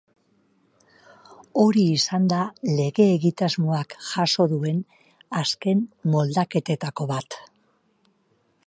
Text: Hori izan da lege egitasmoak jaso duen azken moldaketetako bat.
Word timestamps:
Hori 1.63 1.83
izan 1.97 2.25
da 2.31 2.39
lege 2.79 3.07
egitasmoak 3.19 3.95
jaso 4.09 4.47
duen 4.55 4.81
azken 5.43 5.87
moldaketetako 6.17 7.11
bat. 7.17 7.41